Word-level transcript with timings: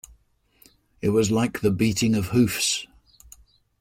It 0.99 1.09
was 1.09 1.29
like 1.29 1.61
the 1.61 1.69
beating 1.69 2.15
of 2.15 2.29
hoofs. 2.29 2.87